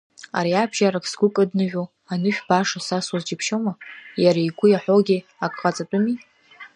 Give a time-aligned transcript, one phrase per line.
[0.39, 3.73] Ариабжьарак сгәы кыднажәо анышә баша сасуаз џьыбшьома,
[4.23, 6.15] иара игәы иахәогьы акы ҟаҵатәыми…